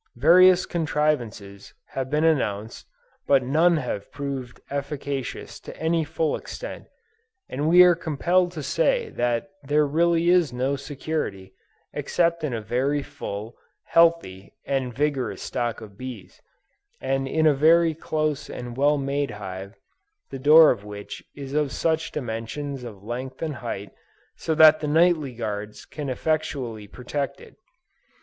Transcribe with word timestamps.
Various 0.17 0.65
contrivances 0.65 1.75
have 1.89 2.09
been 2.09 2.23
announced, 2.23 2.87
but 3.27 3.43
none 3.43 3.77
have 3.77 4.11
proved 4.11 4.59
efficacious 4.71 5.59
to 5.59 5.77
any 5.77 6.03
full 6.03 6.35
extent, 6.35 6.87
and 7.47 7.69
we 7.69 7.83
are 7.83 7.93
compelled 7.93 8.51
to 8.53 8.63
say 8.63 9.09
that 9.11 9.51
there 9.63 9.85
really 9.85 10.27
is 10.29 10.51
no 10.51 10.75
security, 10.75 11.53
except 11.93 12.43
in 12.43 12.51
a 12.51 12.61
very 12.63 13.03
full, 13.03 13.55
healthy 13.83 14.53
and 14.65 14.91
vigorous 14.91 15.43
stock 15.43 15.81
of 15.81 15.99
bees, 15.99 16.41
and 16.99 17.27
in 17.27 17.45
a 17.45 17.53
very 17.53 17.93
close 17.93 18.49
and 18.49 18.75
well 18.77 18.97
made 18.97 19.29
hive, 19.29 19.75
the 20.31 20.39
door 20.39 20.71
of 20.71 20.83
which 20.83 21.23
is 21.35 21.53
of 21.53 21.71
such 21.71 22.11
dimensions 22.11 22.83
of 22.83 23.03
length 23.03 23.43
and 23.43 23.57
height, 23.57 23.91
that 24.47 24.79
the 24.79 24.87
nightly 24.87 25.35
guards 25.35 25.85
can 25.85 26.09
effectually 26.09 26.87
protect 26.87 27.39
it. 27.39 27.55